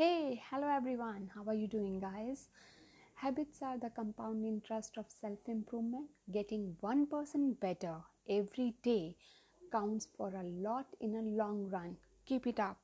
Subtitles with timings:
[0.00, 1.30] Hey, hello everyone.
[1.34, 2.48] How are you doing, guys?
[3.16, 6.08] Habits are the compound interest of self improvement.
[6.32, 9.16] Getting 1% better every day
[9.70, 11.98] counts for a lot in a long run.
[12.24, 12.78] Keep it up.